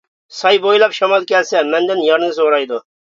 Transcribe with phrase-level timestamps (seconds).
[0.39, 2.81] ساي بويلاپ شامال كەلسە، مەندىن يارنى سورايدۇ.